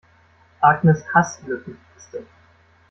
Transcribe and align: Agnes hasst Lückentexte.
Agnes 0.63 1.13
hasst 1.13 1.45
Lückentexte. 1.47 2.25